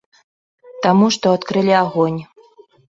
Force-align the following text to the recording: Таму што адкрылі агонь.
Таму 0.87 1.11
што 1.17 1.25
адкрылі 1.37 1.73
агонь. 1.85 2.21